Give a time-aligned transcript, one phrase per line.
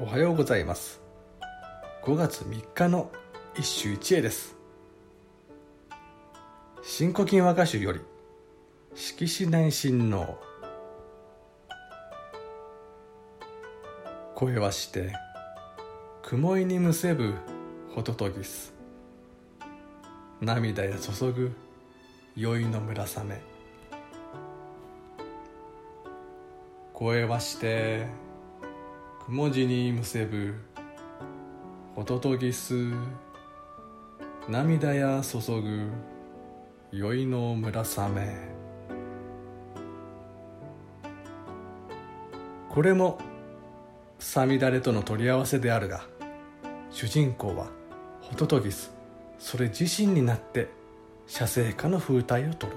[0.00, 1.00] おはようございます。
[2.02, 3.12] 5月3日の
[3.56, 4.56] 一首一会です。
[6.82, 8.00] 新古今和歌集より
[8.96, 10.36] 色紙内親王
[14.34, 15.12] 声はして
[16.24, 17.34] 雲井にむせぶ
[17.94, 18.74] ホトトギス
[20.40, 21.52] 涙や注ぐ
[22.34, 23.40] 酔いの村雨。
[26.92, 28.08] 声はして
[29.26, 30.54] 雲地にむせぶ
[31.96, 32.92] ホトトギス
[34.50, 35.88] 涙や注ぐ。
[36.92, 38.36] 酔いの村雨。
[42.68, 43.18] これも
[44.18, 46.04] さみだれとの取り合わせであるが
[46.90, 47.68] 主人公は
[48.20, 48.92] ホトトギス
[49.38, 50.68] それ自身になって
[51.26, 52.74] 写生家の風体をとる。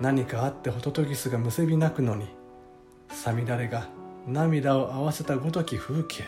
[0.00, 2.28] 何かあってホトトギスがむせび泣くのに
[3.08, 3.88] さみだれが
[4.26, 6.24] 涙を合わせたごとき風景。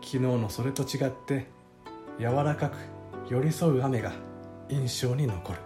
[0.00, 1.48] 昨日のそれと違って
[2.20, 2.76] 柔らかく
[3.28, 4.12] 寄り添う雨が
[4.68, 5.58] 印象に残る。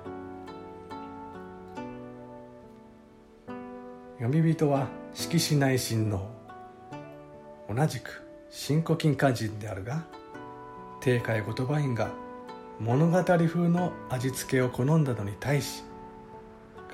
[4.18, 6.26] 読み人は色紙内親王
[7.68, 10.06] 同じく新古今漢人であるが
[11.00, 12.10] 定海言葉院が
[12.80, 15.84] 物語風の味付けを好んだのに対し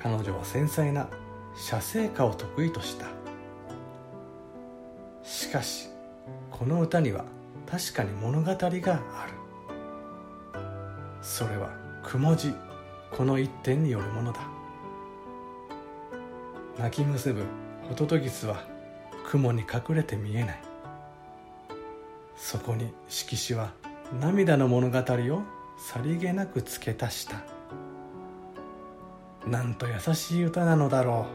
[0.03, 1.09] 彼女は繊細な
[1.55, 3.24] 写生歌を得意とした。
[5.25, 5.89] しかし
[6.51, 7.25] この歌には
[7.65, 9.33] 確かに物語がある。
[11.21, 11.71] それは
[12.03, 12.53] 雲字
[13.11, 14.41] この一点によるものだ。
[16.77, 17.43] 泣きむせぶ
[17.89, 18.67] ホトトギスは
[19.25, 20.61] 雲に隠れて見えない。
[22.35, 23.71] そこに色紙は
[24.21, 25.41] 涙の物語を
[25.77, 27.41] さりげなく付け足した。
[29.47, 31.25] なんと優しい歌なのだろ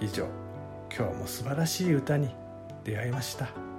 [0.00, 0.04] う。
[0.04, 0.51] 以上。
[0.94, 2.28] 今日も素晴らしい歌に
[2.84, 3.71] 出会いました。